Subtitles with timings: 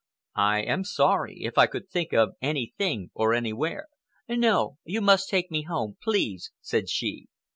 [0.33, 1.41] "I am sorry.
[1.43, 3.85] If I could think of anything or anywhere—"
[4.27, 7.27] "No, you must take me home, please," said she.